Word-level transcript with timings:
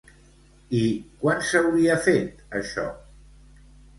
I 0.77 0.79
quan 1.25 1.43
s'hauria 1.49 1.99
fet, 2.07 2.43
això? 2.61 2.87